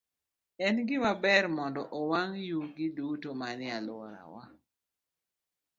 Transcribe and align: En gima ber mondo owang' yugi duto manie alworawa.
En 0.65 0.75
gima 0.87 1.11
ber 1.23 1.43
mondo 1.57 1.81
owang' 1.99 2.35
yugi 2.47 2.85
duto 2.97 3.29
manie 3.39 3.69
alworawa. 3.77 4.43